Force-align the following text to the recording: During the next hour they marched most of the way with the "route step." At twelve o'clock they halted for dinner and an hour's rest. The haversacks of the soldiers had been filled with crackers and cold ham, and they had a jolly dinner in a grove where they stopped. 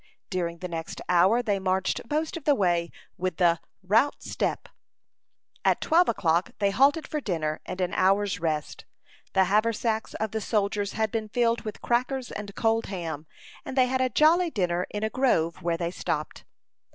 During 0.31 0.57
the 0.57 0.67
next 0.67 0.99
hour 1.09 1.43
they 1.43 1.59
marched 1.59 2.01
most 2.09 2.35
of 2.35 2.43
the 2.43 2.55
way 2.55 2.89
with 3.19 3.37
the 3.37 3.59
"route 3.83 4.23
step." 4.23 4.67
At 5.63 5.79
twelve 5.79 6.09
o'clock 6.09 6.49
they 6.57 6.71
halted 6.71 7.07
for 7.07 7.21
dinner 7.21 7.59
and 7.67 7.79
an 7.79 7.93
hour's 7.93 8.39
rest. 8.39 8.85
The 9.33 9.43
haversacks 9.45 10.15
of 10.15 10.31
the 10.31 10.41
soldiers 10.41 10.93
had 10.93 11.11
been 11.11 11.29
filled 11.29 11.61
with 11.61 11.83
crackers 11.83 12.31
and 12.31 12.55
cold 12.55 12.87
ham, 12.87 13.27
and 13.63 13.77
they 13.77 13.85
had 13.85 14.01
a 14.01 14.09
jolly 14.09 14.49
dinner 14.49 14.87
in 14.89 15.03
a 15.03 15.09
grove 15.11 15.57
where 15.61 15.77
they 15.77 15.91
stopped. 15.91 16.45